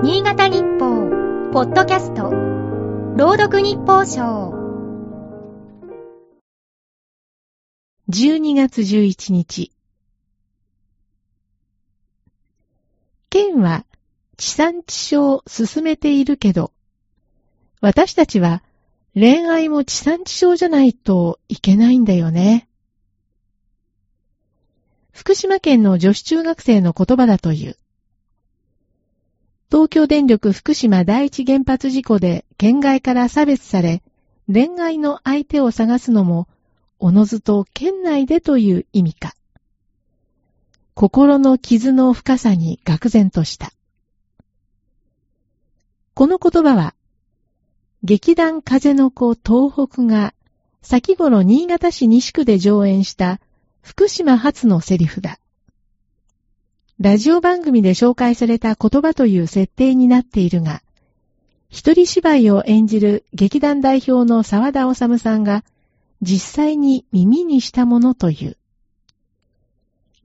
[0.00, 2.30] 新潟日報、ポッドキャスト、
[3.16, 4.52] 朗読日報賞。
[8.08, 9.72] 12月11日。
[13.28, 13.86] 県は
[14.36, 16.72] 地産地消を進めているけど、
[17.80, 18.62] 私たちは
[19.14, 22.68] 恋愛も地産地消じゃないといけないんだよね。
[25.10, 27.76] 福島県の女子中学生の言葉だという。
[29.70, 34.02] 東京電力福島第一原発事故で県外から差別され、
[34.50, 36.48] 恋愛の相手を探すのも、
[36.98, 39.34] おのずと県内でという意味か。
[40.94, 43.72] 心の傷の深さに愕然とした。
[46.14, 46.94] この言葉は、
[48.02, 50.32] 劇団風の子東北が
[50.80, 53.38] 先頃新潟市西区で上演した
[53.82, 55.38] 福島発のセリフだ。
[57.00, 60.82] ラジオ番組で紹介された言葉という設定になっているが、
[61.68, 65.62] 一人芝居を演じる劇団代表の沢田治さんが
[66.22, 68.56] 実際に耳にしたものという。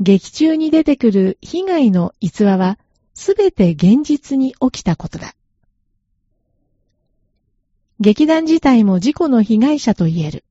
[0.00, 2.78] 劇中に出てくる被害の逸話は
[3.12, 5.34] すべて現実に起きたことだ。
[8.00, 10.44] 劇団自体も事故の被害者と言える。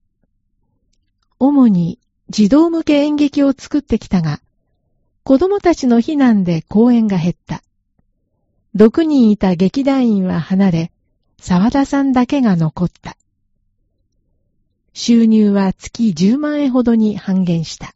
[1.39, 1.97] 主に
[2.30, 4.39] 児童向け演劇を作ってきたが、
[5.23, 7.61] 子供たちの避難で公演が減った。
[8.75, 10.91] 6人いた劇団員は離れ、
[11.39, 13.17] 沢田さんだけが残った。
[14.94, 17.94] 収入は月10万円ほどに半減した。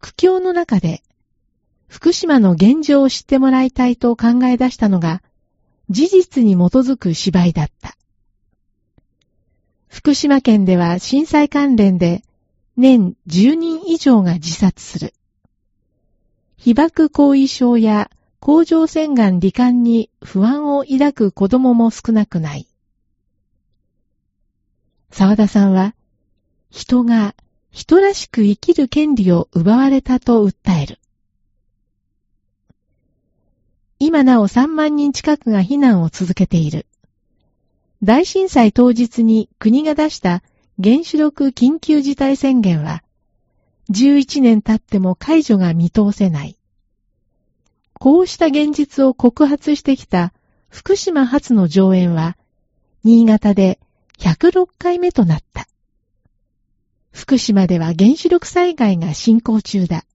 [0.00, 1.02] 苦境の中で、
[1.86, 5.22] 福島の現状を知ってもらいたいと考え出したのが、
[5.88, 7.96] 事実に基づく芝居だった。
[9.88, 12.22] 福島県では震災関連で
[12.80, 15.14] 年10人以上が自殺する。
[16.56, 22.66] 被爆後遺症や甲状腺がん罹患に不安を抱く子供も少なくない。
[25.10, 25.94] 沢田さんは、
[26.70, 27.34] 人が
[27.70, 30.98] 人らしく生きる権利を奪われたと訴える。
[33.98, 36.86] 今なお3万人近くが避難を続けている。
[38.02, 40.42] 大震災当日に国が出した
[40.82, 43.02] 原子力緊急事態宣言は、
[43.90, 46.56] 11年経っても解除が見通せない。
[47.98, 50.32] こうした現実を告発してきた
[50.70, 52.38] 福島発の上演は、
[53.04, 53.78] 新潟で
[54.20, 55.68] 106回目となった。
[57.12, 60.06] 福島では原子力災害が進行中だ。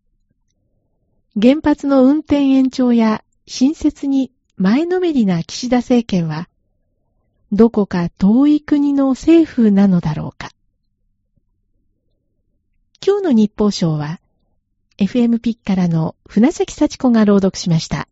[1.40, 6.50] 原発の運転延長や新設に前のめりな岸田政権は、
[7.52, 10.55] どこか遠い国の政府なのだろうか。
[13.08, 14.20] 今日の日報賞は、
[14.98, 18.08] FM ピッからの船崎幸子が朗読しました。